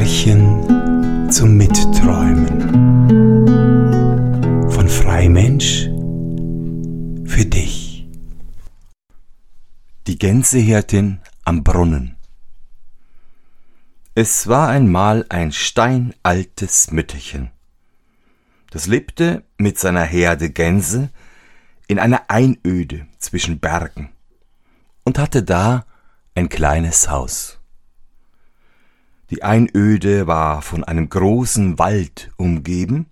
[0.00, 2.48] Märchen zum Mitträumen
[4.70, 5.90] von Freimensch
[7.26, 8.08] für dich.
[10.06, 12.16] Die Gänsehirtin am Brunnen.
[14.14, 17.50] Es war einmal ein steinaltes Mütterchen.
[18.70, 21.10] Das lebte mit seiner Herde Gänse
[21.88, 24.08] in einer Einöde zwischen Bergen
[25.04, 25.84] und hatte da
[26.34, 27.59] ein kleines Haus.
[29.30, 33.06] Die Einöde war von einem großen Wald umgeben,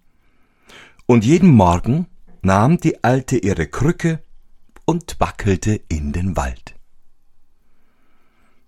[1.06, 2.06] und jeden Morgen
[2.42, 4.20] nahm die Alte ihre Krücke
[4.84, 6.74] und wackelte in den Wald.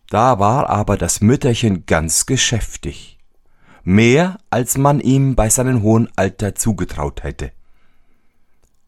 [0.08, 3.18] Da war aber das Mütterchen ganz geschäftig,
[3.82, 7.52] mehr als man ihm bei seinem hohen Alter zugetraut hätte,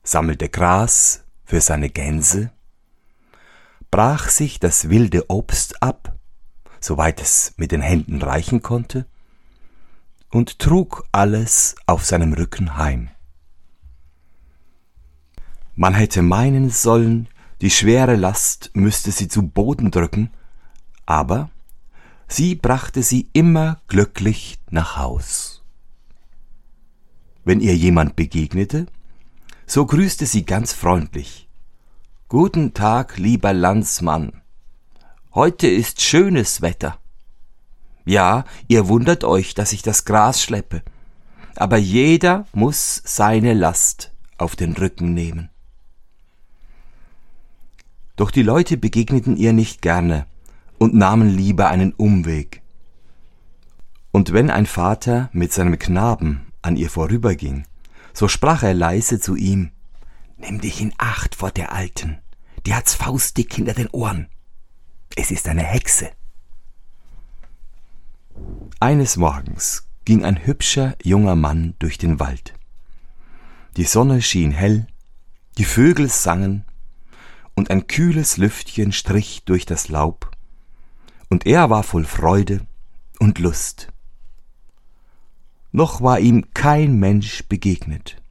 [0.05, 2.53] sammelte Gras für seine Gänse,
[3.91, 6.12] brach sich das wilde Obst ab
[6.83, 9.07] soweit es mit den Händen reichen konnte,
[10.31, 13.09] und trug alles auf seinem Rücken heim.
[15.75, 17.29] Man hätte meinen sollen,
[17.61, 20.31] die schwere Last müsste sie zu Boden drücken,
[21.07, 21.51] aber
[22.29, 25.63] sie brachte sie immer glücklich nach Haus.
[27.45, 28.87] Wenn ihr jemand begegnete,
[29.67, 31.49] so grüßte sie ganz freundlich.
[32.29, 34.42] Guten Tag, lieber Landsmann.
[35.35, 36.99] Heute ist schönes Wetter.
[38.05, 40.83] Ja, ihr wundert euch, dass ich das Gras schleppe,
[41.57, 45.49] aber jeder muss seine Last auf den Rücken nehmen.
[48.17, 50.27] Doch die Leute begegneten ihr nicht gerne
[50.79, 52.61] und nahmen lieber einen Umweg.
[54.11, 57.65] Und wenn ein Vater mit seinem Knaben an ihr vorüberging,
[58.13, 59.71] so sprach er leise zu ihm
[60.37, 62.19] Nimm dich in Acht vor der Alten,
[62.67, 64.29] die hat's faustdick hinter den Ohren.
[65.15, 66.11] Es ist eine Hexe.
[68.81, 72.55] Eines Morgens ging ein hübscher junger Mann durch den Wald.
[73.77, 74.87] Die Sonne schien hell,
[75.59, 76.65] die Vögel sangen,
[77.55, 80.31] und ein kühles Lüftchen strich durch das Laub,
[81.29, 82.67] und er war voll Freude
[83.19, 83.89] und Lust.
[85.73, 88.23] Noch war ihm kein Mensch begegnet,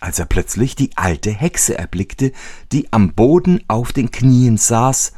[0.00, 2.32] als er plötzlich die alte Hexe erblickte,
[2.72, 5.12] die am Boden auf den Knien saß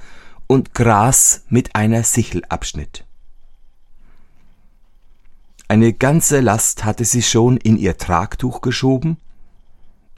[0.50, 3.06] und Gras mit einer Sichel abschnitt.
[5.68, 9.18] Eine ganze Last hatte sie schon in ihr Tragtuch geschoben,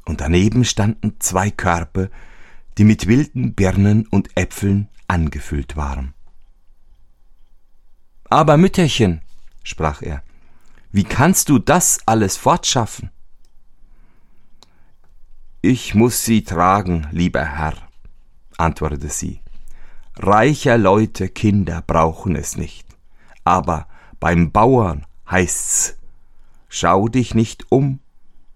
[0.06, 2.10] und daneben standen zwei Körbe,
[2.78, 6.14] die mit wilden Birnen und Äpfeln angefüllt waren.
[8.30, 9.20] Aber Mütterchen,
[9.62, 10.22] sprach er,
[10.92, 13.10] wie kannst du das alles fortschaffen?
[15.60, 17.74] Ich muss sie tragen, lieber Herr,
[18.56, 19.41] antwortete sie.
[20.16, 22.86] Reicher Leute Kinder brauchen es nicht.
[23.44, 23.88] Aber
[24.20, 25.96] beim Bauern heißt's,
[26.68, 27.98] schau dich nicht um,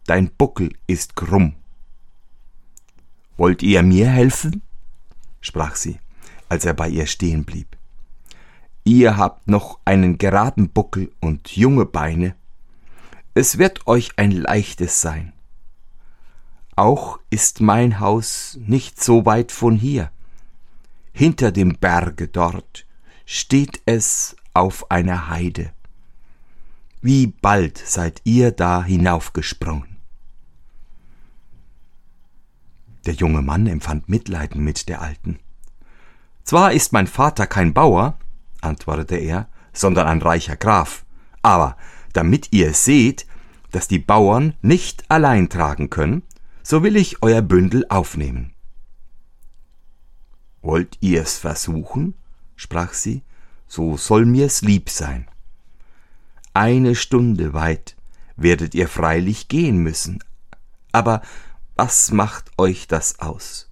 [0.05, 1.55] dein Buckel ist krumm.
[3.37, 4.63] Wollt ihr mir helfen?
[5.41, 5.99] sprach sie,
[6.49, 7.77] als er bei ihr stehen blieb.
[8.85, 12.37] Ihr habt noch einen geraden Buckel und junge Beine.
[13.35, 15.33] Es wird euch ein leichtes sein.
[16.77, 20.11] Auch ist mein Haus nicht so weit von hier
[21.17, 22.87] hinter dem Berge dort
[23.25, 25.73] steht es auf einer Heide.
[27.01, 29.97] Wie bald seid ihr da hinaufgesprungen?
[33.07, 35.39] Der junge Mann empfand Mitleiden mit der Alten.
[36.45, 38.19] Zwar ist mein Vater kein Bauer,
[38.61, 41.07] antwortete er, sondern ein reicher Graf,
[41.41, 41.79] aber
[42.13, 43.27] damit ihr seht,
[43.71, 46.25] dass die Bauern nicht allein tragen können,
[46.63, 48.53] so will ich euer Bündel aufnehmen.
[50.63, 52.15] Wollt ihr's versuchen?
[52.57, 53.23] sprach sie,
[53.69, 55.29] so soll mir's lieb sein.
[56.55, 57.97] Eine Stunde weit
[58.37, 60.23] werdet ihr freilich gehen müssen,
[60.93, 61.23] aber
[61.75, 63.71] was macht euch das aus?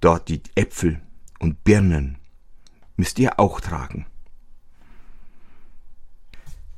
[0.00, 1.00] Dort die Äpfel
[1.38, 2.18] und Birnen
[2.96, 4.06] müsst ihr auch tragen.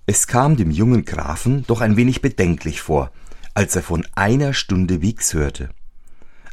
[0.07, 3.11] Es kam dem jungen Grafen doch ein wenig bedenklich vor,
[3.55, 5.71] als er von einer Stunde Wegs hörte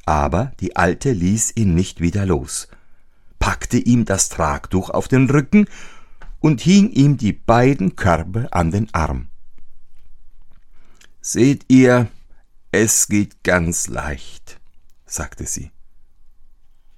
[0.05, 2.67] aber die Alte ließ ihn nicht wieder los,
[3.39, 5.67] packte ihm das Tragtuch auf den Rücken
[6.39, 9.27] und hing ihm die beiden Körbe an den Arm.
[11.21, 12.07] Seht ihr,
[12.71, 14.59] es geht ganz leicht,
[15.05, 15.71] sagte sie.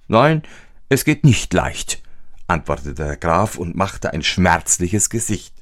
[0.07, 0.43] Nein,
[0.89, 2.01] es geht nicht leicht,
[2.47, 5.53] antwortete der Graf und machte ein schmerzliches Gesicht.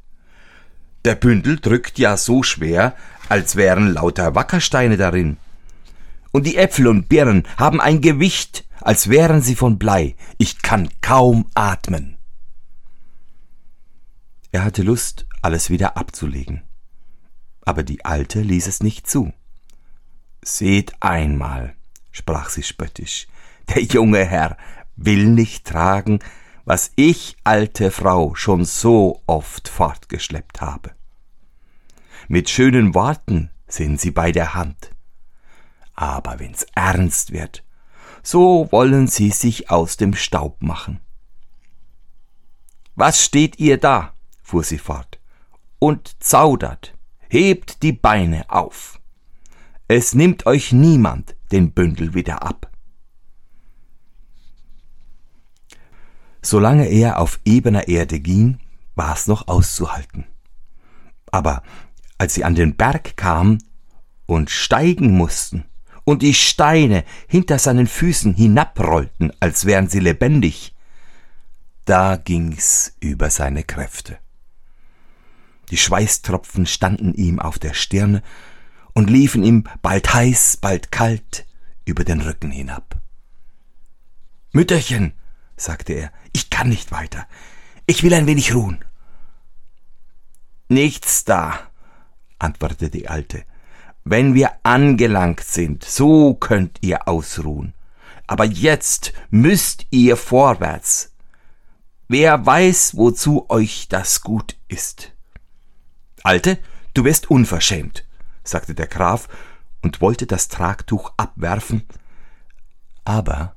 [1.03, 2.95] Der Bündel drückt ja so schwer,
[3.29, 5.37] als wären lauter Wackersteine darin
[6.35, 10.17] und die Äpfel und Birnen haben ein Gewicht, als wären sie von Blei.
[10.37, 12.17] Ich kann kaum atmen.
[14.51, 16.61] Er hatte Lust, alles wieder abzulegen.
[17.61, 19.31] Aber die Alte ließ es nicht zu.
[20.43, 21.73] Seht einmal,
[22.11, 23.27] sprach sie spöttisch,
[23.73, 24.57] der junge Herr
[24.97, 26.19] will nicht tragen,
[26.65, 30.91] was ich, alte Frau, schon so oft fortgeschleppt habe.
[32.27, 34.94] Mit schönen Worten sind sie bei der Hand.
[35.95, 37.63] Aber wenn's ernst wird,
[38.21, 40.99] so wollen sie sich aus dem Staub machen.
[42.95, 44.13] Was steht ihr da?
[44.41, 45.19] fuhr sie fort,
[45.79, 46.93] und zaudert,
[47.29, 48.99] hebt die Beine auf.
[49.87, 52.71] Es nimmt euch niemand den Bündel wieder ab.
[56.41, 58.59] Solange er auf ebener Erde ging,
[58.95, 60.25] war's noch auszuhalten.
[61.31, 61.63] Aber
[62.17, 63.63] als sie an den Berg kamen
[64.25, 65.65] und steigen mussten
[66.05, 70.73] und die Steine hinter seinen Füßen hinabrollten, als wären sie lebendig,
[71.83, 74.17] da ging's über seine Kräfte.
[75.71, 78.21] Die Schweißtropfen standen ihm auf der Stirne
[78.93, 81.45] und liefen ihm bald heiß, bald kalt
[81.83, 83.01] über den Rücken hinab.
[84.53, 85.13] Mütterchen,
[85.57, 87.27] sagte er, ich kann nicht weiter.
[87.87, 88.83] Ich will ein wenig ruhen.
[90.69, 91.59] Nichts da,
[92.39, 93.43] antwortete die Alte.
[94.07, 97.73] Wenn wir angelangt sind, so könnt ihr ausruhen.
[98.27, 101.11] Aber jetzt müsst ihr vorwärts.
[102.07, 105.11] Wer weiß, wozu euch das gut ist.
[106.21, 106.59] Alte,
[106.93, 108.05] du bist unverschämt,
[108.43, 109.27] sagte der Graf
[109.81, 111.87] und wollte das Tragtuch abwerfen,
[113.05, 113.55] aber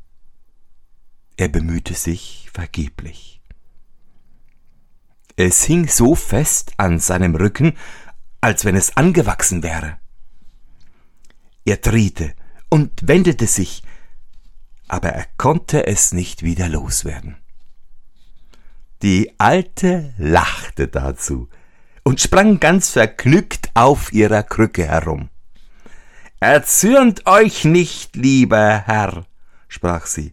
[1.36, 3.42] er bemühte sich vergeblich.
[5.36, 7.76] Es hing so fest an seinem Rücken,
[8.40, 9.98] als wenn es angewachsen wäre.
[11.69, 12.32] Er drehte
[12.70, 13.82] und wendete sich,
[14.88, 17.37] aber er konnte es nicht wieder loswerden.
[19.03, 21.50] Die Alte lachte dazu
[22.05, 25.29] und sprang ganz vergnügt auf ihrer Krücke herum.
[26.41, 29.26] Erzürnt euch nicht, lieber Herr,
[29.69, 30.32] sprach sie,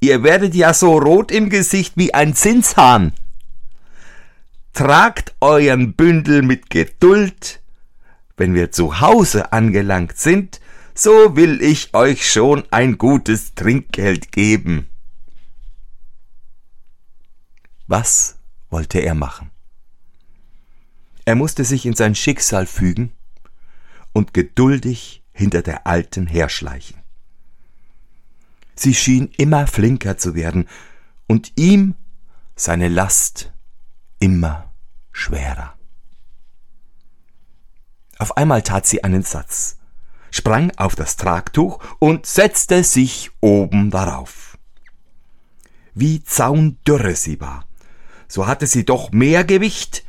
[0.00, 3.14] ihr werdet ja so rot im Gesicht wie ein Zinshahn.
[4.74, 7.62] Tragt euren Bündel mit Geduld,
[8.38, 10.60] wenn wir zu Hause angelangt sind,
[10.94, 14.88] so will ich euch schon ein gutes Trinkgeld geben.
[17.86, 18.38] Was
[18.70, 19.50] wollte er machen?
[21.24, 23.12] Er musste sich in sein Schicksal fügen
[24.12, 26.96] und geduldig hinter der Alten herschleichen.
[28.74, 30.68] Sie schien immer flinker zu werden
[31.26, 31.94] und ihm
[32.56, 33.52] seine Last
[34.18, 34.72] immer
[35.12, 35.77] schwerer.
[38.18, 39.78] Auf einmal tat sie einen Satz,
[40.30, 44.58] sprang auf das Tragtuch und setzte sich oben darauf.
[45.94, 47.64] Wie zaundürre sie war,
[48.26, 50.04] so hatte sie doch mehr Gewicht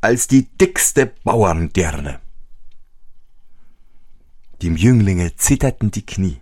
[0.00, 2.20] als die dickste Bauerndirne.
[4.60, 6.40] Dem Jünglinge zitterten die Knie,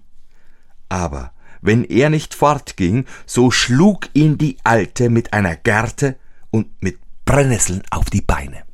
[0.88, 1.32] aber
[1.62, 6.16] wenn er nicht fortging, so schlug ihn die Alte mit einer Gerte
[6.50, 8.69] und mit Brennnesseln auf die Beine.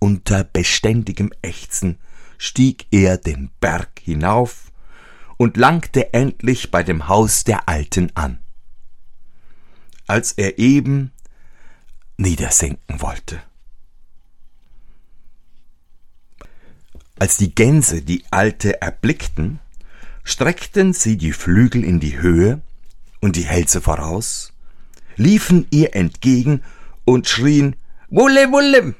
[0.00, 1.98] Unter beständigem Ächzen
[2.36, 4.72] stieg er den Berg hinauf
[5.36, 8.40] und langte endlich bei dem Haus der Alten an
[10.10, 11.12] als er eben
[12.16, 13.40] niedersenken wollte.
[17.16, 19.60] Als die Gänse die Alte erblickten,
[20.24, 22.60] streckten sie die Flügel in die Höhe
[23.20, 24.52] und die Hälse voraus,
[25.16, 26.64] liefen ihr entgegen
[27.04, 27.76] und schrien
[28.08, 28.96] Wulle, Wulle!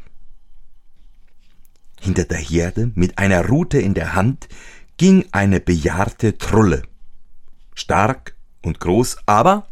[2.01, 4.49] Hinter der Herde mit einer Rute in der Hand
[4.97, 6.83] ging eine bejahrte Trulle,
[7.75, 9.69] stark und groß, aber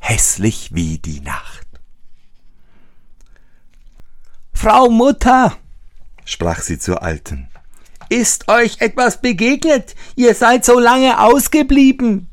[0.00, 1.66] hässlich wie die Nacht.
[4.52, 5.56] Frau Mutter,
[6.24, 7.48] sprach sie zur Alten,
[8.08, 9.96] ist euch etwas begegnet?
[10.14, 12.28] Ihr seid so lange ausgeblieben.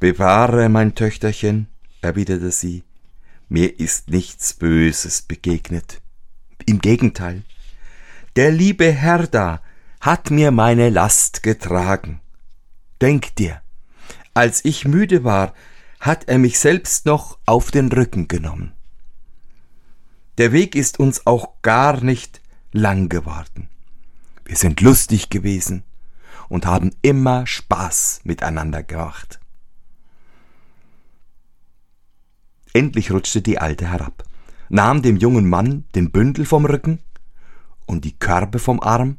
[0.00, 1.68] Bewahre, mein Töchterchen,
[2.00, 2.82] erwiderte sie,
[3.48, 6.00] mir ist nichts Böses begegnet.
[6.66, 7.44] Im Gegenteil,
[8.36, 9.62] der liebe Herr da
[10.00, 12.20] hat mir meine Last getragen.
[13.00, 13.62] Denk dir,
[14.34, 15.54] als ich müde war,
[16.00, 18.72] hat er mich selbst noch auf den Rücken genommen.
[20.36, 23.70] Der Weg ist uns auch gar nicht lang geworden.
[24.44, 25.82] Wir sind lustig gewesen
[26.50, 29.40] und haben immer Spaß miteinander gemacht.
[32.74, 34.24] Endlich rutschte die Alte herab,
[34.68, 36.98] nahm dem jungen Mann den Bündel vom Rücken
[37.86, 39.18] und die Körbe vom Arm,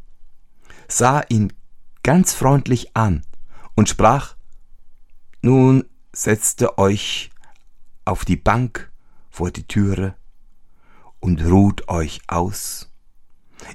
[0.88, 1.54] sah ihn
[2.04, 3.24] ganz freundlich an
[3.76, 4.36] und sprach
[5.42, 7.30] Nun setzte euch
[8.06, 8.92] auf die Bank
[9.30, 10.16] vor die Türe
[11.20, 12.92] und ruht euch aus.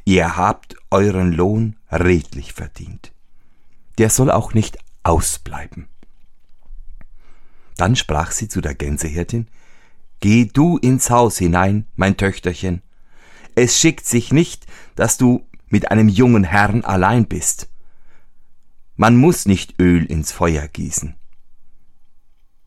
[0.04, 3.12] Ihr habt euren Lohn redlich verdient.
[3.99, 5.88] Der soll auch nicht ausbleiben.
[7.76, 9.49] Dann sprach sie zu der Gänsehirtin,
[10.20, 12.82] Geh du ins Haus hinein, mein Töchterchen.
[13.54, 17.68] Es schickt sich nicht, dass du mit einem jungen Herrn allein bist.
[18.97, 21.16] Man muss nicht Öl ins Feuer gießen.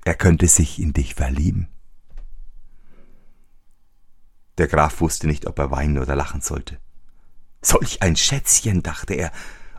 [0.04, 1.68] Er könnte sich in dich verlieben.
[4.58, 6.80] Der Graf wusste nicht, ob er weinen oder lachen sollte.
[7.62, 9.32] Solch ein Schätzchen, dachte er,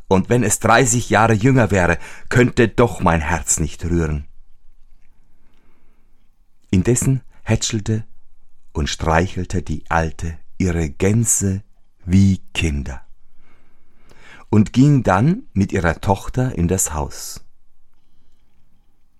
[0.08, 1.98] und wenn es dreißig Jahre jünger wäre,
[2.28, 4.26] könnte doch mein Herz nicht rühren.
[6.70, 8.04] Indessen hätschelte
[8.72, 11.62] und streichelte die Alte ihre Gänse
[12.04, 13.06] wie Kinder
[14.50, 17.44] und ging dann mit ihrer Tochter in das Haus.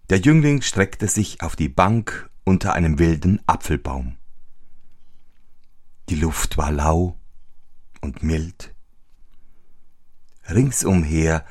[0.09, 4.16] Der Jüngling streckte sich auf die Bank unter einem wilden Apfelbaum.
[6.09, 7.19] Die Luft war lau
[8.00, 8.73] und mild.
[10.49, 11.45] Ringsumher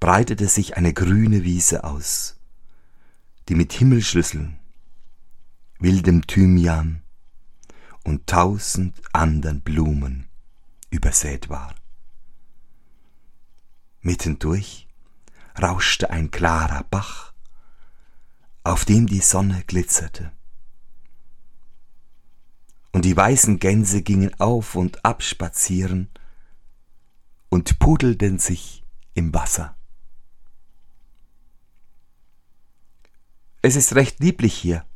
[0.00, 2.38] breitete sich eine grüne Wiese aus,
[3.48, 4.58] die mit Himmelschlüsseln,
[5.78, 7.02] wildem Thymian
[8.04, 10.28] und tausend andern Blumen
[10.90, 11.74] übersät war.
[14.00, 14.88] Mittendurch
[15.60, 17.32] rauschte ein klarer Bach,
[18.64, 20.32] auf dem die Sonne glitzerte.
[22.92, 26.08] Und die weißen Gänse gingen auf und ab spazieren
[27.48, 29.76] und pudelten sich im Wasser.
[33.60, 34.86] Es ist recht lieblich hier,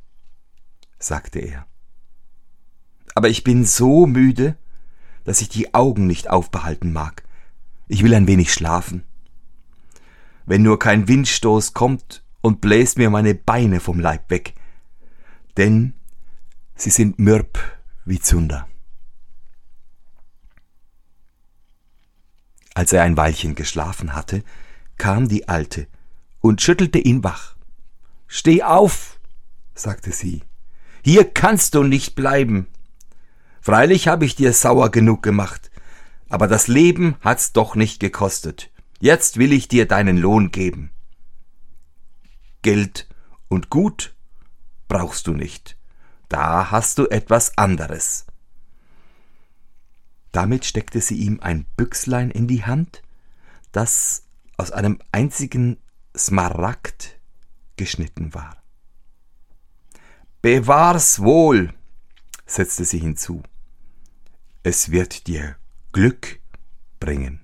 [0.98, 1.66] sagte er.
[3.14, 4.56] Aber ich bin so müde,
[5.24, 7.22] dass ich die Augen nicht aufbehalten mag.
[7.88, 9.04] Ich will ein wenig schlafen.
[10.46, 14.54] Wenn nur kein Windstoß kommt und bläst mir meine Beine vom Leib weg,
[15.56, 15.94] denn
[16.74, 17.58] sie sind mürb
[18.04, 18.66] wie Zunder.
[22.74, 24.42] Als er ein Weilchen geschlafen hatte,
[24.96, 25.86] kam die Alte
[26.40, 27.56] und schüttelte ihn wach.
[28.26, 29.20] Steh auf,
[29.74, 30.42] sagte sie,
[31.04, 32.66] hier kannst du nicht bleiben.
[33.62, 35.70] Freilich habe ich dir sauer genug gemacht,
[36.28, 38.70] aber das Leben hat's doch nicht gekostet.
[38.98, 40.90] Jetzt will ich dir deinen Lohn geben.
[42.62, 43.08] Geld
[43.46, 44.16] und Gut
[44.88, 45.76] brauchst du nicht.
[46.28, 48.26] Da hast du etwas anderes.
[50.32, 53.02] Damit steckte sie ihm ein Büchslein in die Hand,
[53.70, 54.24] das
[54.56, 55.78] aus einem einzigen
[56.16, 57.20] Smaragd
[57.76, 58.56] geschnitten war.
[60.40, 61.72] Bewahr's wohl,
[62.44, 63.42] setzte sie hinzu.
[64.64, 65.56] Es wird dir
[65.90, 66.38] Glück
[67.00, 67.40] bringen.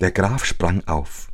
[0.00, 1.28] Der Graf sprang auf,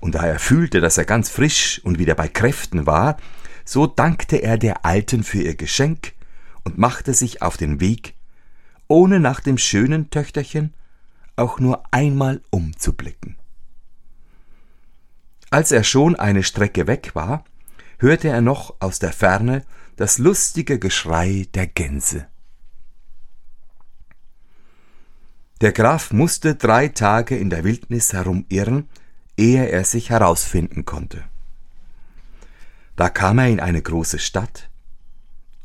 [0.00, 3.18] und da er fühlte, dass er ganz frisch und wieder bei Kräften war,
[3.66, 6.14] so dankte er der Alten für ihr Geschenk
[6.64, 8.14] und machte sich auf den Weg,
[8.88, 10.72] ohne nach dem schönen Töchterchen
[11.36, 13.36] auch nur einmal umzublicken.
[15.50, 17.44] Als er schon eine Strecke weg war,
[17.98, 19.62] hörte er noch aus der Ferne
[20.00, 22.26] das lustige Geschrei der Gänse.
[25.60, 28.88] Der Graf musste drei Tage in der Wildnis herumirren,
[29.36, 31.22] ehe er sich herausfinden konnte.
[32.96, 34.70] Da kam er in eine große Stadt,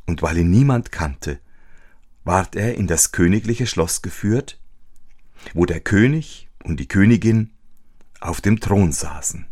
[0.05, 1.39] und weil ihn niemand kannte,
[2.25, 4.59] ward er in das königliche Schloss geführt,
[5.53, 7.53] wo der König und die Königin
[8.19, 9.45] auf dem Thron saßen.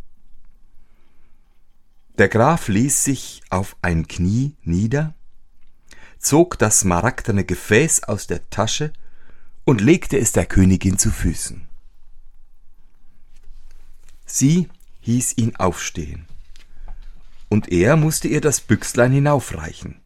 [2.17, 5.15] Der Graf ließ sich auf ein Knie nieder,
[6.19, 8.93] zog das smaragdene Gefäß aus der Tasche
[9.65, 11.67] und legte es der Königin zu Füßen.
[14.25, 14.69] Sie
[15.01, 16.27] hieß ihn aufstehen,
[17.49, 19.99] und er musste ihr das Büchslein hinaufreichen.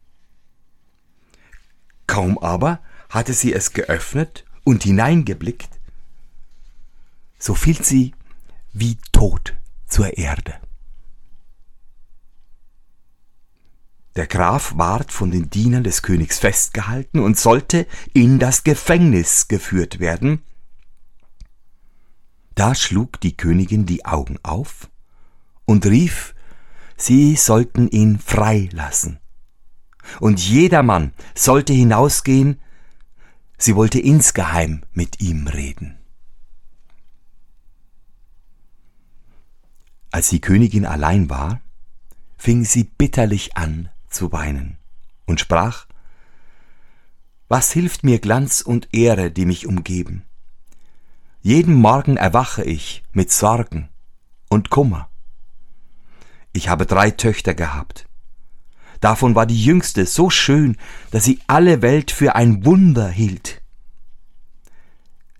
[2.06, 5.78] Kaum aber hatte sie es geöffnet und hineingeblickt,
[7.38, 8.14] so fiel sie
[8.72, 9.54] wie tot
[9.86, 10.58] zur Erde.
[14.16, 20.00] Der Graf ward von den Dienern des Königs festgehalten und sollte in das Gefängnis geführt
[20.00, 20.42] werden.
[22.54, 24.90] Da schlug die Königin die Augen auf
[25.64, 26.34] und rief,
[26.96, 29.20] sie sollten ihn freilassen.
[30.18, 32.60] Und jedermann sollte hinausgehen,
[33.58, 35.98] sie wollte insgeheim mit ihm reden.
[40.10, 41.60] Als die Königin allein war,
[42.38, 44.78] fing sie bitterlich an zu weinen
[45.26, 45.86] und sprach,
[47.48, 50.24] Was hilft mir Glanz und Ehre, die mich umgeben?
[51.40, 53.88] Jeden Morgen erwache ich mit Sorgen
[54.48, 55.08] und Kummer.
[56.52, 58.06] Ich habe drei Töchter gehabt.
[59.00, 60.76] Davon war die jüngste so schön,
[61.10, 63.62] dass sie alle Welt für ein Wunder hielt.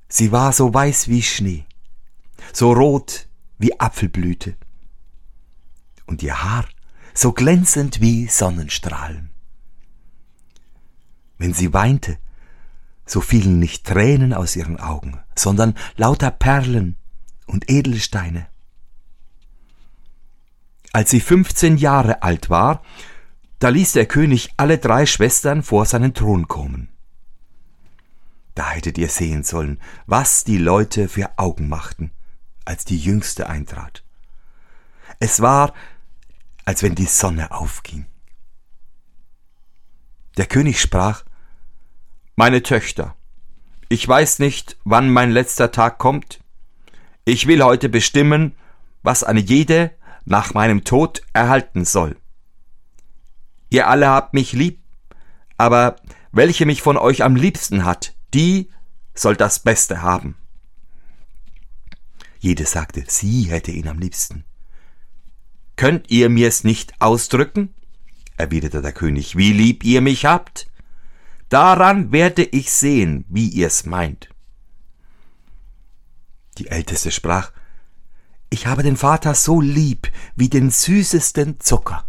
[0.09, 1.67] Sie war so weiß wie Schnee,
[2.53, 3.27] so rot
[3.59, 4.57] wie Apfelblüte
[6.07, 6.67] und ihr Haar
[7.19, 9.31] so glänzend wie Sonnenstrahlen.
[11.37, 12.17] Wenn sie weinte,
[13.07, 16.97] so fielen nicht Tränen aus ihren Augen, sondern lauter Perlen
[17.47, 18.47] und Edelsteine.
[20.93, 22.83] Als sie fünfzehn Jahre alt war,
[23.59, 26.89] da ließ der König alle drei Schwestern vor seinen Thron kommen.
[28.55, 32.13] Da hättet ihr sehen sollen, was die Leute für Augen machten,
[32.65, 34.05] als die Jüngste eintrat.
[35.19, 35.75] Es war,
[36.69, 38.05] als wenn die Sonne aufging.
[40.37, 41.25] Der König sprach,
[42.37, 43.17] Meine Töchter,
[43.89, 46.41] ich weiß nicht, wann mein letzter Tag kommt.
[47.25, 48.55] Ich will heute bestimmen,
[49.03, 49.93] was eine jede
[50.27, 52.19] nach meinem Tod erhalten soll.
[53.71, 54.83] Ihr alle habt mich lieb,
[55.57, 55.97] aber
[56.33, 58.69] welche mich von euch am liebsten hat, die
[59.15, 60.37] soll das Beste haben.
[62.41, 64.45] Jede sagte, sie hätte ihn am liebsten.
[65.79, 67.73] Könnt ihr mir's nicht ausdrücken?
[68.37, 70.69] erwiderte der König, wie lieb ihr mich habt.
[71.51, 74.29] Daran werde ich sehen, wie ihr's meint.
[76.59, 77.53] Die Älteste sprach,
[78.51, 82.05] ich habe den Vater so lieb wie den süßesten Zucker.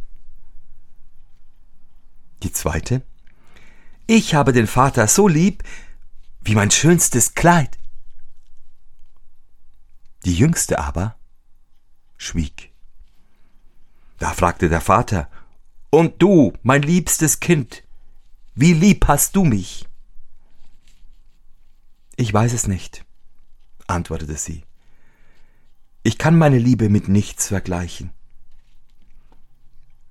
[2.42, 3.04] Die zweite,
[4.08, 5.64] ich habe den Vater so lieb
[6.42, 7.78] wie mein schönstes Kleid.
[10.26, 11.18] Die jüngste aber
[12.18, 12.70] schwieg.
[14.20, 15.30] Da fragte der Vater,
[15.90, 17.84] Und du, mein liebstes Kind,
[18.54, 19.88] wie lieb hast du mich?
[22.18, 23.06] Ich weiß es nicht,
[23.88, 24.66] antwortete sie.
[26.04, 28.12] Ich kann meine Liebe mit nichts vergleichen.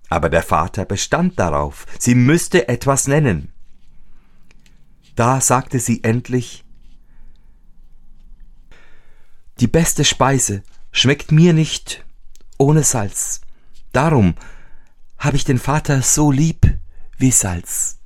[0.08, 3.52] Aber der Vater bestand darauf, sie müsste etwas nennen.
[5.16, 6.64] Da sagte sie endlich
[9.60, 12.06] Die beste Speise schmeckt mir nicht
[12.56, 13.42] ohne Salz.
[13.98, 14.36] Darum
[15.18, 16.78] habe ich den Vater so lieb
[17.16, 17.98] wie Salz.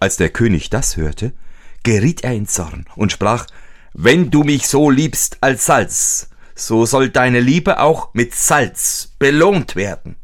[0.00, 1.34] Als der König das hörte,
[1.82, 3.46] geriet er in Zorn und sprach
[3.92, 9.76] wenn du mich so liebst als Salz, so soll deine Liebe auch mit Salz belohnt
[9.76, 10.16] werden.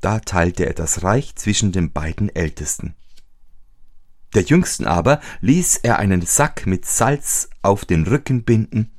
[0.00, 2.96] Da teilte er das Reich zwischen den beiden Ältesten.
[4.34, 8.90] Der Jüngsten aber ließ er einen Sack mit Salz auf den Rücken binden,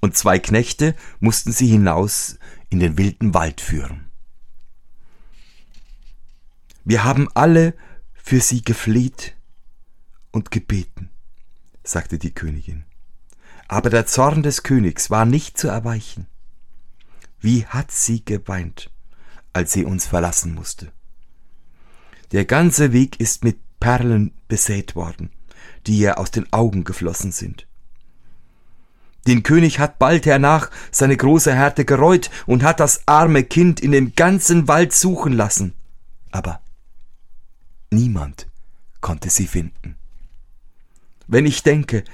[0.00, 4.10] und zwei Knechte mussten sie hinaus in den wilden Wald führen.
[6.84, 7.74] Wir haben alle
[8.14, 9.36] für sie gefleht
[10.30, 11.10] und gebeten
[11.82, 12.84] sagte die Königin.
[13.68, 16.26] Aber der Zorn des Königs war nicht zu erweichen.
[17.40, 18.90] Wie hat sie geweint,
[19.52, 20.92] als sie uns verlassen musste.
[22.32, 25.30] Der ganze Weg ist mit Perlen besät worden,
[25.86, 27.66] die ihr aus den Augen geflossen sind.
[29.26, 33.92] Den König hat bald hernach seine große Härte gereut und hat das arme Kind in
[33.92, 35.74] dem ganzen Wald suchen lassen.
[36.30, 36.60] Aber
[37.90, 38.46] niemand
[39.00, 39.96] konnte sie finden
[41.30, 42.04] wenn ich denke,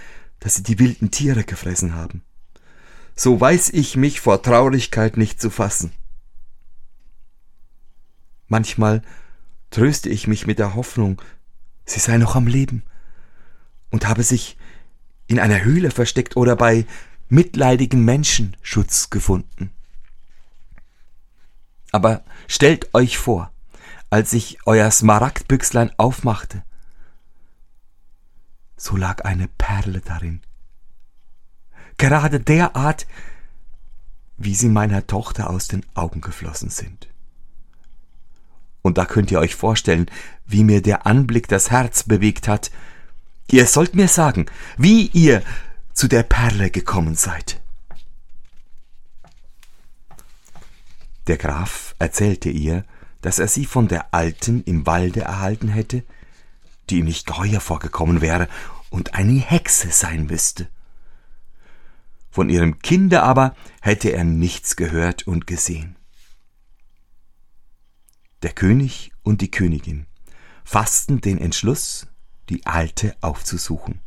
[0.41, 2.23] dass sie die wilden Tiere gefressen haben.
[3.15, 5.93] So weiß ich mich vor Traurigkeit nicht zu fassen.
[8.47, 9.03] Manchmal
[9.71, 11.21] tröste ich mich mit der Hoffnung,
[11.87, 12.83] sie sei noch am Leben
[13.91, 14.59] und habe sich
[15.27, 16.87] in einer Höhle versteckt oder bei
[17.29, 19.71] mitleidigen Menschen Schutz gefunden.
[21.93, 23.51] Aber stellt euch vor,
[24.11, 26.63] als ich euer Smaragdbüchslein aufmachte
[28.77, 30.41] so lag eine Perle darin.
[31.99, 33.07] Gerade derart,
[34.37, 37.09] wie sie meiner Tochter aus den Augen geflossen sind.
[38.83, 40.07] Und da könnt ihr euch vorstellen,
[40.45, 42.71] wie mir der Anblick das Herz bewegt hat.
[43.51, 45.43] Ihr sollt mir sagen, wie ihr
[45.93, 47.61] zu der Perle gekommen seid.
[51.27, 52.85] Der Graf erzählte ihr,
[53.21, 56.05] dass er sie von der Alten im Walde erhalten hätte,
[56.91, 58.49] die ihm nicht geheuer vorgekommen wäre
[58.91, 60.69] und eine Hexe sein müsste.
[62.31, 65.97] Von ihrem Kinde aber hätte er nichts gehört und gesehen.
[68.43, 70.07] Der König und die Königin
[70.65, 72.07] fassten den Entschluss,
[72.49, 74.01] die Alte aufzusuchen.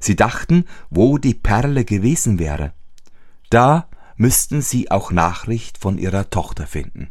[0.00, 2.72] Sie dachten, wo die Perle gewesen wäre,
[3.50, 7.10] da müssten sie auch Nachricht von ihrer Tochter finden.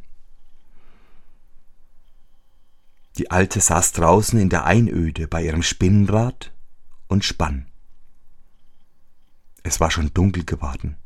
[3.17, 6.51] Die Alte saß draußen in der Einöde bei ihrem Spinnrad
[7.07, 7.65] und spann.
[9.63, 10.97] Es war schon dunkel geworden.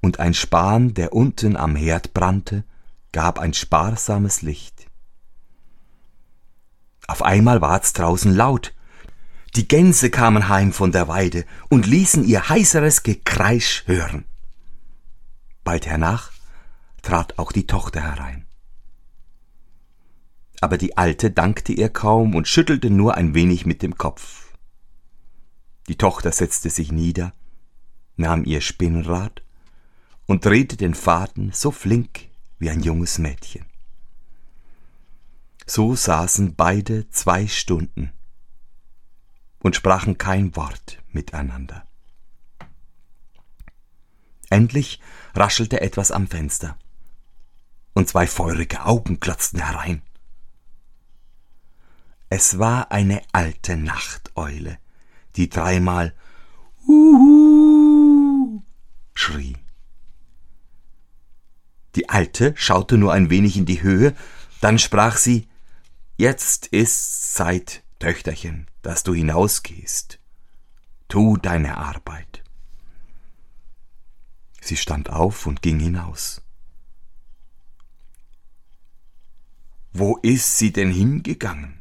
[0.00, 2.64] und ein Span, der unten am Herd brannte,
[3.12, 4.73] gab ein sparsames Licht.
[7.06, 8.74] Auf einmal ward's draußen laut.
[9.56, 14.24] Die Gänse kamen heim von der Weide und ließen ihr heiseres Gekreisch hören.
[15.62, 16.32] Bald hernach
[17.02, 18.46] trat auch die Tochter herein.
[20.60, 24.52] Aber die Alte dankte ihr kaum und schüttelte nur ein wenig mit dem Kopf.
[25.88, 27.34] Die Tochter setzte sich nieder,
[28.16, 29.42] nahm ihr Spinnrad
[30.26, 33.66] und drehte den Faden so flink wie ein junges Mädchen.
[35.66, 38.12] So saßen beide zwei Stunden
[39.60, 41.86] und sprachen kein Wort miteinander.
[44.50, 45.00] Endlich
[45.34, 46.76] raschelte etwas am Fenster,
[47.94, 50.02] und zwei feurige Augen glotzten herein.
[52.28, 54.78] Es war eine alte Nachteule,
[55.36, 56.14] die dreimal
[56.86, 58.62] Uhu
[59.14, 59.56] schrie.
[61.94, 64.14] Die Alte schaute nur ein wenig in die Höhe,
[64.60, 65.48] dann sprach sie
[66.16, 70.20] Jetzt ist's Zeit, Töchterchen, dass du hinausgehst.
[71.08, 72.44] Tu deine Arbeit.
[74.60, 76.40] Sie stand auf und ging hinaus.
[79.92, 81.80] Wo ist sie denn hingegangen?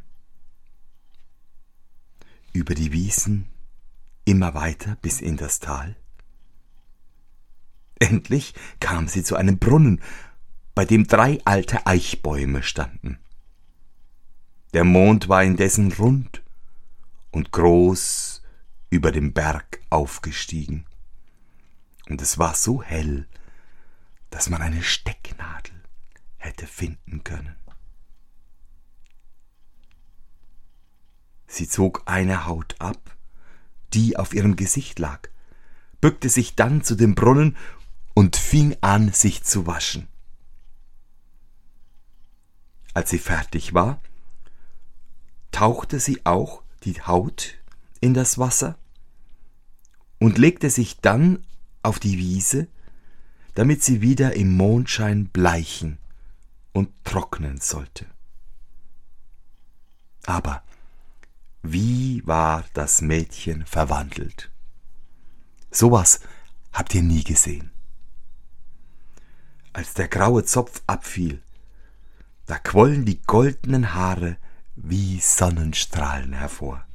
[2.53, 3.47] Über die Wiesen,
[4.25, 5.95] immer weiter bis in das Tal.
[7.99, 10.01] Endlich kam sie zu einem Brunnen,
[10.73, 13.19] bei dem drei alte Eichbäume standen.
[14.73, 16.41] Der Mond war indessen rund
[17.29, 18.41] und groß
[18.89, 20.85] über dem Berg aufgestiegen.
[22.09, 23.27] Und es war so hell,
[24.31, 25.75] dass man eine Stecknadel
[26.37, 27.55] hätte finden können.
[31.45, 33.15] Sie zog eine Haut ab,
[33.93, 35.29] die auf ihrem Gesicht lag,
[36.01, 37.55] bückte sich dann zu dem Brunnen
[38.15, 40.07] und fing an, sich zu waschen.
[42.95, 44.01] Als sie fertig war,
[45.53, 47.55] tauchte sie auch die Haut
[48.01, 48.77] in das Wasser
[50.19, 51.45] und legte sich dann
[51.83, 52.67] auf die Wiese,
[53.53, 55.99] damit sie wieder im Mondschein bleichen
[56.73, 58.05] und trocknen sollte.
[60.25, 60.63] Aber
[61.61, 64.51] wie war das Mädchen verwandelt?
[65.71, 66.19] Sowas
[66.71, 67.71] habt ihr nie gesehen.
[69.71, 71.41] Als der graue Zopf abfiel,
[72.45, 74.37] da quollen die goldenen Haare
[74.75, 76.85] wie Sonnenstrahlen hervor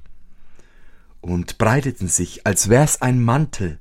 [1.21, 3.79] und breiteten sich, als wär's ein Mantel,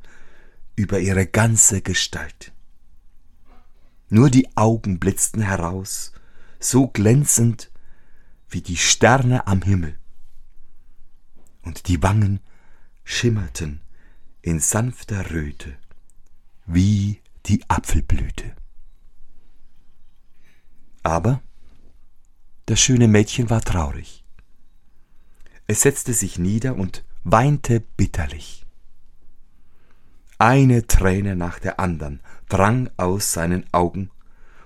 [0.76, 2.52] über ihre ganze Gestalt.
[4.10, 6.14] Nur die Augen blitzten heraus,
[6.60, 7.72] so glänzend
[8.50, 9.98] wie die Sterne am Himmel,
[11.64, 12.40] und die Wangen
[13.04, 13.82] schimmerten
[14.42, 15.76] in sanfter Röte,
[16.66, 18.56] wie die Apfelblüte.
[21.04, 21.42] Aber
[22.68, 24.26] das schöne Mädchen war traurig.
[25.68, 28.66] Es setzte sich nieder und weinte bitterlich.
[30.38, 34.12] Eine Träne nach der andern drang aus seinen Augen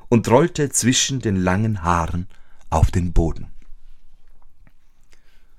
[0.10, 2.28] und rollte zwischen den langen Haaren
[2.72, 3.52] auf den Boden.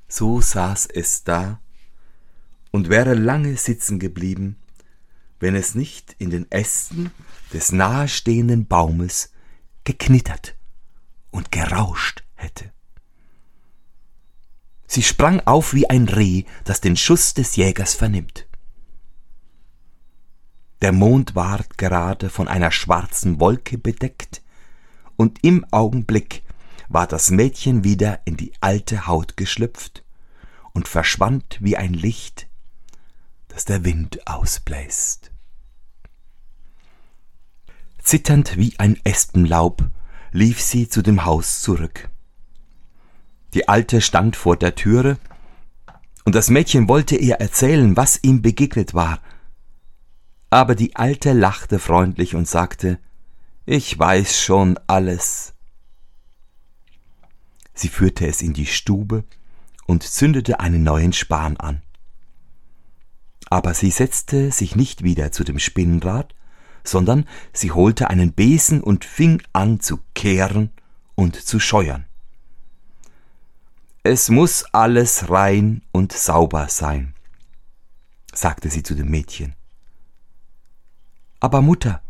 [0.09, 1.61] So saß es da
[2.73, 4.57] und wäre lange sitzen geblieben,
[5.39, 7.13] wenn es nicht in den Ästen
[7.53, 9.33] des nahestehenden Baumes
[9.85, 10.57] geknittert
[11.31, 12.73] und gerauscht hätte.
[14.87, 18.47] Sie sprang auf wie ein Reh, das den Schuss des Jägers vernimmt.
[20.83, 24.43] Der Mond ward gerade von einer schwarzen Wolke bedeckt,
[25.17, 26.43] und im Augenblick
[26.89, 30.05] war das Mädchen wieder in die alte Haut geschlüpft
[30.73, 32.49] und verschwand wie ein Licht,
[33.49, 35.31] das der Wind ausbläst.
[38.03, 39.89] Zitternd wie ein Espenlaub
[40.33, 42.11] lief sie zu dem Haus zurück.
[43.55, 45.19] Die Alte stand vor der Türe,
[46.25, 49.21] und das Mädchen wollte ihr erzählen, was ihm begegnet war.
[50.51, 52.99] Aber die Alte lachte freundlich und sagte,
[53.67, 55.55] Ich weiß schon alles.
[57.75, 59.25] Sie führte es in die Stube
[59.87, 61.83] und zündete einen neuen Span an.
[63.51, 66.35] Aber sie setzte sich nicht wieder zu dem Spinnrad,
[66.85, 70.71] sondern sie holte einen Besen und fing an zu kehren
[71.15, 72.07] und zu scheuern.
[74.05, 77.15] Es muss alles rein und sauber sein,
[78.35, 79.55] sagte sie zu dem Mädchen.
[81.39, 82.03] Aber Mutter,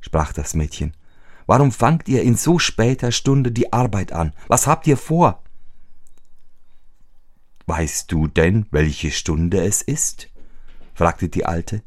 [0.00, 0.96] sprach das Mädchen,
[1.44, 4.32] warum fangt ihr in so später Stunde die Arbeit an?
[4.48, 5.42] Was habt ihr vor?
[7.66, 10.30] Weißt du denn, welche Stunde es ist?
[10.94, 11.82] fragte die Alte.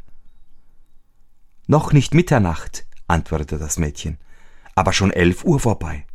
[1.66, 4.20] Noch nicht Mitternacht, antwortete das Mädchen,
[4.76, 6.06] aber schon elf Uhr vorbei.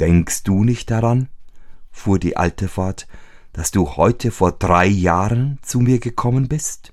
[0.00, 1.28] Denkst du nicht daran,
[1.90, 3.06] fuhr die Alte fort,
[3.52, 6.92] dass du heute vor drei Jahren zu mir gekommen bist?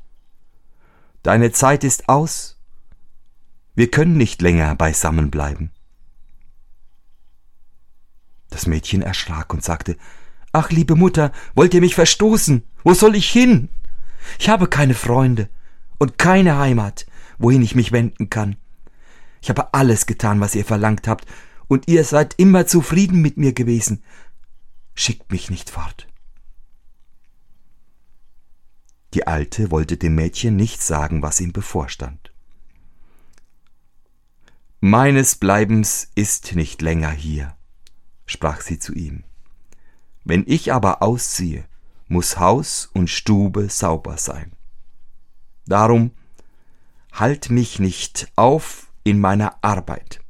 [1.21, 2.57] Deine Zeit ist aus.
[3.75, 5.71] Wir können nicht länger beisammen bleiben.
[8.49, 9.97] Das Mädchen erschrak und sagte,
[10.51, 12.63] Ach, liebe Mutter, wollt ihr mich verstoßen?
[12.83, 13.69] Wo soll ich hin?
[14.37, 15.49] Ich habe keine Freunde
[15.97, 17.07] und keine Heimat,
[17.39, 18.57] wohin ich mich wenden kann.
[19.41, 21.25] Ich habe alles getan, was ihr verlangt habt,
[21.73, 24.03] und ihr seid immer zufrieden mit mir gewesen.
[24.93, 26.07] Schickt mich nicht fort.
[29.15, 32.31] Die Alte wollte dem Mädchen nicht sagen, was ihm bevorstand.
[34.81, 37.55] Meines Bleibens ist nicht länger hier,
[38.27, 39.23] sprach sie zu ihm.
[40.23, 41.65] Wenn ich aber ausziehe,
[42.07, 44.51] muss Haus und Stube sauber sein.
[45.65, 46.11] Darum
[47.11, 50.22] halt mich nicht auf in meiner Arbeit.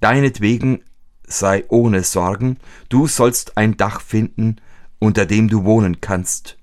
[0.00, 0.82] Deinetwegen
[1.26, 2.58] sei ohne Sorgen,
[2.88, 4.56] du sollst ein Dach finden,
[4.98, 6.58] unter dem du wohnen kannst,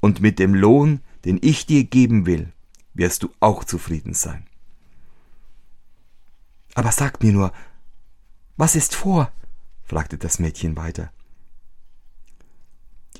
[0.00, 2.52] und mit dem Lohn, den ich dir geben will,
[2.94, 4.46] wirst du auch zufrieden sein.
[6.74, 7.52] Aber sag mir nur,
[8.56, 9.32] was ist vor?
[9.84, 11.10] fragte das Mädchen weiter.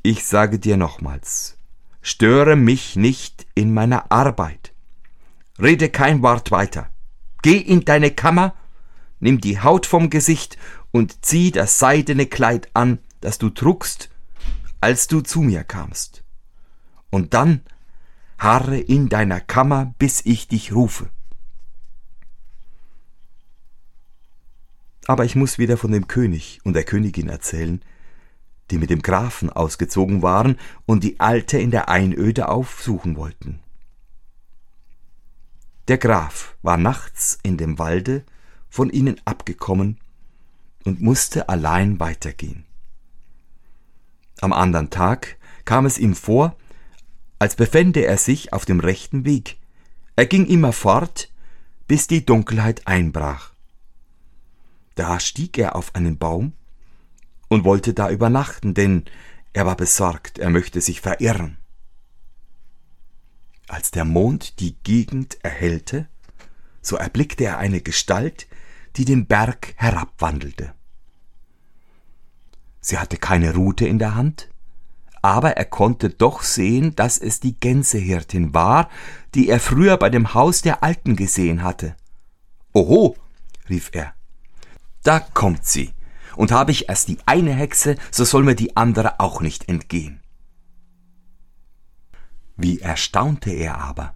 [0.02, 1.56] Ich sage dir nochmals,
[2.00, 4.72] störe mich nicht in meiner Arbeit.
[5.58, 6.90] Rede kein Wort weiter.
[7.42, 8.54] Geh in deine Kammer,
[9.20, 10.56] nimm die Haut vom Gesicht
[10.90, 14.10] und zieh das seidene Kleid an, das du trugst,
[14.80, 16.22] als du zu mir kamst.
[17.10, 17.62] Und dann
[18.38, 21.08] harre in deiner Kammer, bis ich dich rufe.
[25.06, 27.80] Aber ich muss wieder von dem König und der Königin erzählen,
[28.70, 33.60] die mit dem Grafen ausgezogen waren und die Alte in der Einöde aufsuchen wollten.
[35.86, 38.24] Der Graf war nachts in dem Walde
[38.76, 39.96] von ihnen abgekommen
[40.84, 42.66] und musste allein weitergehen.
[44.42, 46.54] Am andern Tag kam es ihm vor,
[47.38, 49.56] als befände er sich auf dem rechten Weg.
[50.14, 51.32] Er ging immer fort,
[51.88, 53.54] bis die Dunkelheit einbrach.
[54.94, 56.52] Da stieg er auf einen Baum
[57.48, 59.06] und wollte da übernachten, denn
[59.54, 61.56] er war besorgt, er möchte sich verirren.
[63.68, 66.08] Als der Mond die Gegend erhellte,
[66.82, 68.46] so erblickte er eine Gestalt,
[68.96, 70.74] die den Berg herabwandelte.
[72.80, 74.48] Sie hatte keine Rute in der Hand,
[75.22, 78.88] aber er konnte doch sehen, dass es die Gänsehirtin war,
[79.34, 81.96] die er früher bei dem Haus der Alten gesehen hatte.
[82.72, 83.16] Oho,
[83.68, 84.14] rief er,
[85.02, 85.92] da kommt sie,
[86.36, 90.20] und habe ich erst die eine Hexe, so soll mir die andere auch nicht entgehen.
[92.56, 94.14] Wie erstaunte er aber,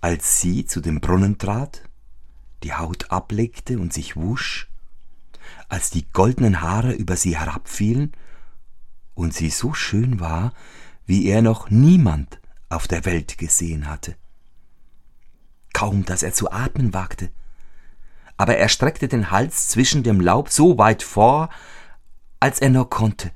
[0.00, 1.82] als sie zu dem Brunnen trat,
[2.62, 4.70] die Haut ablegte und sich wusch,
[5.68, 8.12] als die goldenen Haare über sie herabfielen
[9.14, 10.52] und sie so schön war,
[11.06, 14.16] wie er noch niemand auf der Welt gesehen hatte.
[15.72, 17.30] Kaum, dass er zu atmen wagte,
[18.36, 21.48] aber er streckte den Hals zwischen dem Laub so weit vor,
[22.40, 23.30] als er nur konnte,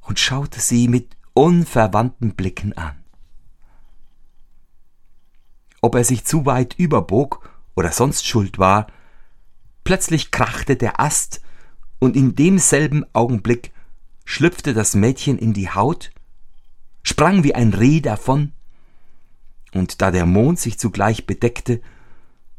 [0.00, 3.04] und schaute sie mit unverwandten Blicken an.
[5.80, 7.49] Ob er sich zu weit überbog
[7.80, 8.88] oder sonst schuld war,
[9.84, 11.40] plötzlich krachte der Ast,
[11.98, 13.72] und in demselben Augenblick
[14.26, 16.10] schlüpfte das Mädchen in die Haut,
[17.02, 18.52] sprang wie ein Reh davon,
[19.72, 21.80] und da der Mond sich zugleich bedeckte,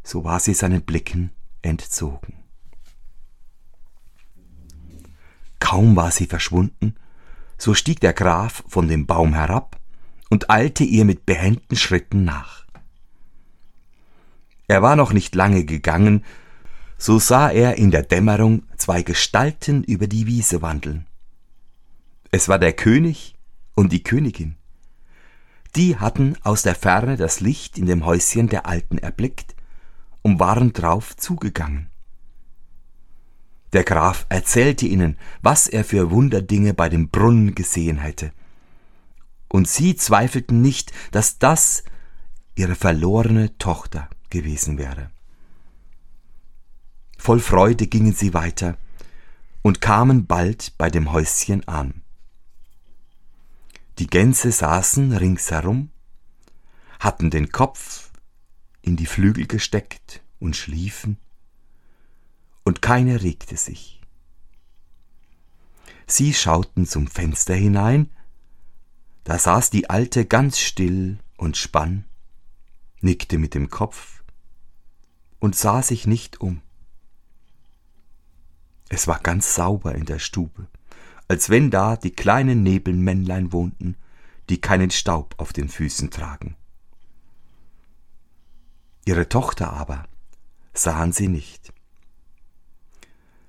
[0.04, 1.30] so war sie seinen Blicken
[1.62, 2.34] entzogen.
[5.60, 6.96] Kaum war sie verschwunden,
[7.60, 9.80] so stieg der Graf von dem Baum herab
[10.32, 12.61] und eilte ihr mit behenden Schritten nach.
[14.72, 16.24] Er war noch nicht lange gegangen,
[16.98, 21.08] so sah er in der Dämmerung zwei Gestalten über die Wiese wandeln.
[22.32, 23.36] Es war der König
[23.76, 24.56] und die Königin.
[25.76, 29.56] Die hatten aus der Ferne das Licht in dem Häuschen der Alten erblickt
[30.22, 31.90] und waren drauf zugegangen.
[33.74, 38.32] Der Graf erzählte ihnen, was er für Wunderdinge bei dem Brunnen gesehen hätte.
[39.50, 41.84] Und sie zweifelten nicht, dass das
[42.56, 45.12] ihre verlorene Tochter gewesen wäre.
[47.18, 48.78] Voll Freude gingen sie weiter
[49.62, 52.02] und kamen bald bei dem Häuschen an.
[54.00, 55.92] Die Gänse saßen ringsherum,
[57.00, 58.12] hatten den Kopf
[58.82, 61.18] in die Flügel gesteckt und schliefen,
[62.64, 64.02] und keine regte sich.
[66.08, 68.10] Sie schauten zum Fenster hinein,
[69.24, 72.06] da saß die Alte ganz still und spann,
[73.02, 74.21] nickte mit dem Kopf
[75.42, 76.62] und sah sich nicht um.
[78.88, 80.68] Es war ganz sauber in der Stube,
[81.28, 83.98] als wenn da die kleinen Nebelmännlein wohnten,
[84.50, 86.56] die keinen Staub auf den Füßen tragen.
[89.04, 90.06] Ihre Tochter aber
[90.74, 91.74] sahen sie nicht.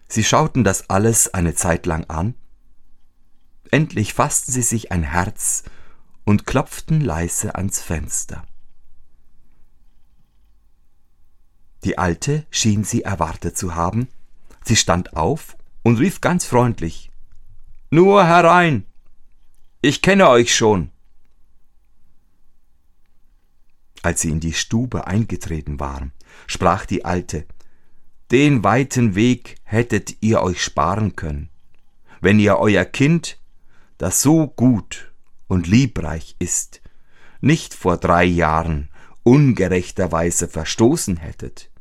[0.09, 2.35] Sie schauten das alles eine Zeit lang an,
[3.70, 5.64] endlich fassten sie sich ein Herz
[6.24, 8.46] und klopften leise ans Fenster.
[11.85, 14.09] Die Alte schien sie erwartet zu haben,
[14.64, 17.11] sie stand auf und rief ganz freundlich
[17.90, 18.85] Nur herein.
[19.81, 20.90] Ich kenne euch schon.
[24.03, 26.12] Als sie in die Stube eingetreten waren,
[26.47, 27.47] sprach die Alte
[28.31, 31.51] Den weiten Weg hättet ihr euch sparen können,
[32.21, 33.38] wenn ihr euer Kind,
[33.99, 35.12] das so gut
[35.49, 36.81] und liebreich ist,
[37.40, 38.88] nicht vor drei Jahren
[39.25, 41.71] ungerechterweise verstoßen hättet.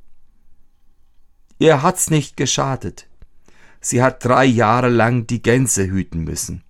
[1.61, 3.07] Ihr hat's nicht geschadet.
[3.81, 6.63] Sie hat drei Jahre lang die Gänse hüten müssen.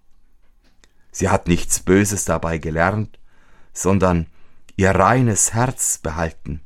[1.13, 3.17] Sie hat nichts Böses dabei gelernt,
[3.71, 4.27] sondern
[4.75, 6.60] ihr reines Herz behalten.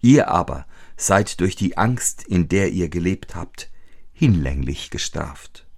[0.00, 0.66] Ihr aber
[0.96, 3.70] seid durch die Angst, in der ihr gelebt habt,
[4.12, 5.68] hinlänglich gestraft.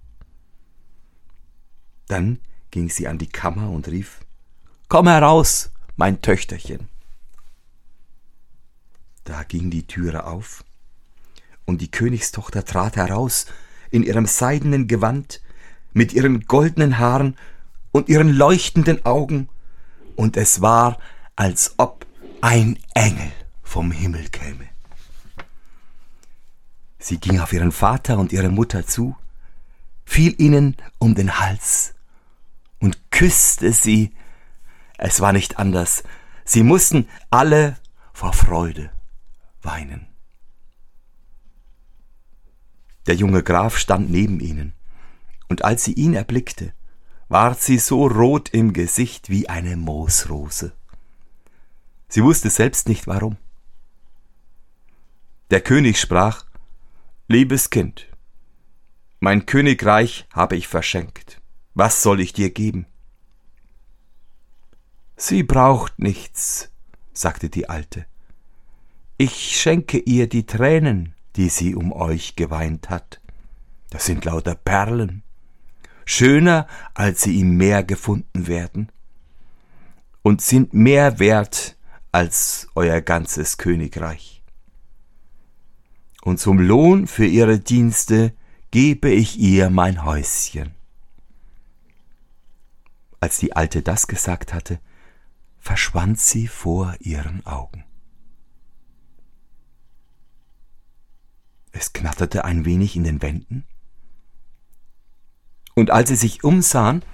[2.07, 2.39] Dann
[2.71, 4.21] ging sie an die Kammer und rief
[4.89, 6.89] Komm heraus, mein Töchterchen.
[9.27, 10.63] Da ging die Türe auf,
[11.65, 13.45] und die Königstochter trat heraus
[13.91, 15.41] in ihrem seidenen Gewand,
[15.91, 17.35] mit ihren goldenen Haaren
[17.91, 19.49] und ihren leuchtenden Augen,
[20.15, 20.97] und es war,
[21.35, 22.05] als ob
[22.39, 24.69] ein Engel vom Himmel käme.
[26.97, 29.17] Sie ging auf ihren Vater und ihre Mutter zu,
[30.05, 31.95] fiel ihnen um den Hals
[32.79, 34.13] und küsste sie.
[34.97, 36.03] Es war nicht anders,
[36.45, 37.75] sie mussten alle
[38.13, 38.89] vor Freude
[39.61, 40.07] weinen.
[43.07, 44.73] Der junge Graf stand neben ihnen,
[45.47, 46.73] und als sie ihn erblickte,
[47.29, 50.73] ward sie so rot im Gesicht wie eine Moosrose.
[52.09, 53.37] Sie wusste selbst nicht warum.
[55.49, 56.45] Der König sprach
[57.29, 58.07] Liebes Kind,
[59.19, 61.41] mein Königreich habe ich verschenkt,
[61.73, 62.85] was soll ich dir geben?
[65.15, 66.71] Sie braucht nichts,
[67.13, 68.05] sagte die Alte,
[69.17, 73.19] ich schenke ihr die Tränen, die sie um euch geweint hat.
[73.89, 75.23] Das sind lauter Perlen,
[76.05, 78.91] schöner, als sie im Meer gefunden werden,
[80.21, 81.77] und sind mehr wert
[82.11, 84.43] als euer ganzes Königreich.
[86.21, 88.33] Und zum Lohn für ihre Dienste
[88.71, 90.75] gebe ich ihr mein Häuschen.
[93.19, 94.79] Als die Alte das gesagt hatte,
[95.59, 97.86] verschwand sie vor ihren Augen.
[101.79, 103.63] Es knatterte ein wenig in den Wänden.
[105.75, 107.05] Und als sie sich umsahen,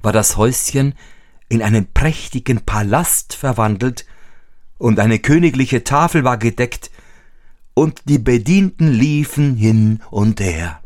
[0.00, 0.94] war das Häuschen
[1.48, 4.06] in einen prächtigen Palast verwandelt,
[4.78, 6.92] und eine königliche Tafel war gedeckt,
[7.74, 10.80] und die Bedienten liefen hin und her.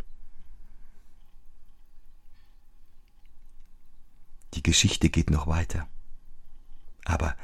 [4.54, 5.86] Die Geschichte geht noch weiter.
[7.04, 7.36] Aber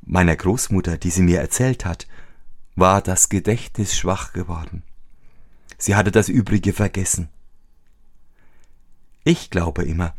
[0.00, 2.06] meiner Großmutter, die sie mir erzählt hat,
[2.76, 4.82] war das Gedächtnis schwach geworden.
[5.78, 7.28] Sie hatte das Übrige vergessen.
[9.24, 10.14] Ich glaube immer,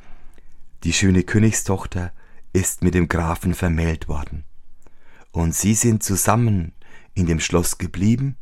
[0.84, 2.12] die schöne Königstochter
[2.54, 4.44] ist mit dem Grafen vermählt worden,
[5.32, 6.74] und sie sind zusammen
[7.14, 8.38] in dem Schloss geblieben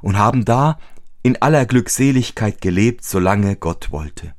[0.00, 0.78] und haben da
[1.22, 4.34] in aller Glückseligkeit gelebt, solange Gott wollte.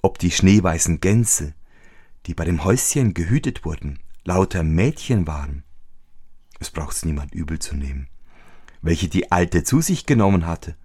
[0.00, 1.54] Ob die schneeweißen Gänse,
[2.26, 5.64] die bei dem Häuschen gehütet wurden, lauter Mädchen waren,
[6.60, 8.08] es braucht's niemand übel zu nehmen,
[8.82, 10.76] welche die Alte zu sich genommen hatte,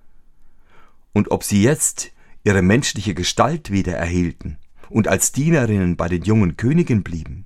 [1.14, 2.12] und ob sie jetzt
[2.44, 4.58] ihre menschliche Gestalt wieder erhielten
[4.90, 7.46] und als Dienerinnen bei den jungen Königen blieben,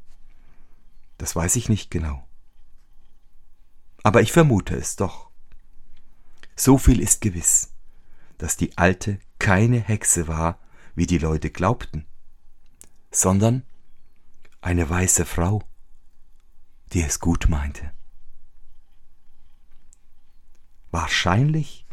[1.18, 2.26] das weiß ich nicht genau.
[4.04, 5.30] Aber ich vermute es doch.
[6.56, 7.74] So viel ist gewiss,
[8.38, 10.60] dass die Alte keine Hexe war,
[10.96, 12.06] wie die Leute glaubten,
[13.12, 13.64] sondern
[14.62, 15.64] eine weiße Frau,
[16.94, 17.92] die es gut meinte.
[20.98, 21.86] Wahrscheinlich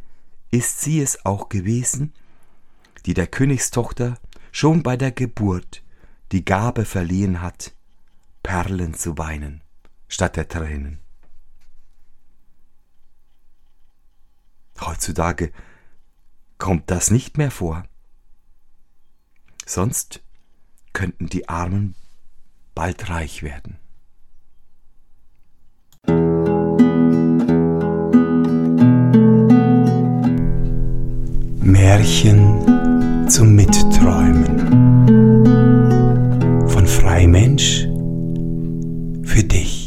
[0.51, 2.15] ist sie es auch gewesen,
[3.05, 4.19] die der Königstochter
[4.51, 5.83] schon bei der Geburt
[6.33, 7.75] die Gabe verliehen hat,
[8.43, 9.61] Perlen zu weinen
[10.09, 11.01] statt der Tränen.
[14.81, 15.53] Heutzutage
[16.57, 17.85] kommt das nicht mehr vor.
[19.67, 20.23] Sonst
[20.95, 21.95] könnten die armen
[22.75, 23.79] bald reich werden.
[31.75, 34.45] Märchen zum Mitträumen
[36.69, 37.89] von Freimensch
[39.25, 39.84] für dich.